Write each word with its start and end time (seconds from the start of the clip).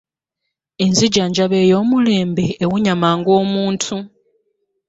Enzijanjaba 0.83 1.55
ey'omulembe 1.65 2.45
ewonya 2.63 2.93
mangu 3.01 3.29
omuntu. 3.41 3.95